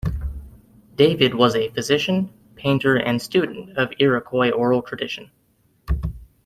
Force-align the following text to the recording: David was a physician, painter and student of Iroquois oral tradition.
David 0.95 1.35
was 1.35 1.53
a 1.55 1.69
physician, 1.69 2.33
painter 2.55 2.95
and 2.95 3.21
student 3.21 3.77
of 3.77 3.93
Iroquois 3.99 4.49
oral 4.49 4.81
tradition. 4.81 5.29